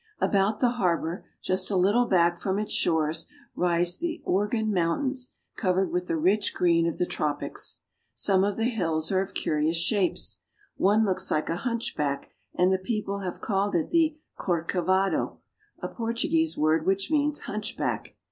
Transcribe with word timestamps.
About 0.19 0.59
the 0.59 0.69
harbor, 0.81 1.27
just 1.43 1.69
a 1.69 1.75
little 1.75 2.07
back 2.07 2.39
from 2.39 2.57
its 2.57 2.73
shores, 2.73 3.27
rise 3.55 3.99
the 3.99 4.19
Organ 4.25 4.73
Mountains, 4.73 5.33
covered 5.55 5.91
with 5.91 6.07
the 6.07 6.17
rich 6.17 6.55
green 6.55 6.87
of 6.87 6.97
the 6.97 7.05
tropics. 7.05 7.81
Some 8.15 8.43
of 8.43 8.57
the 8.57 8.63
hills 8.63 9.11
are 9.11 9.21
of 9.21 9.35
curious 9.35 9.77
shapes. 9.77 10.39
One 10.75 11.05
looks 11.05 11.29
Hke 11.29 11.49
a 11.49 11.55
hunchback, 11.55 12.31
and 12.55 12.73
the 12.73 12.79
people 12.79 13.19
have 13.19 13.41
called 13.41 13.75
it 13.75 13.91
the" 13.91 14.17
Corcovado," 14.43 15.37
a 15.83 15.87
Portuguese 15.87 16.57
word 16.57 16.87
which 16.87 17.11
means 17.11 17.41
hunch 17.41 17.77
back. 17.77 18.15